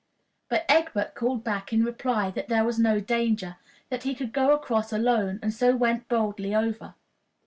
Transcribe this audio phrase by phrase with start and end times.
[0.49, 3.57] But Egbert called back in reply that there was no danger,
[3.91, 6.95] that he could go across alone, and so went boldly over.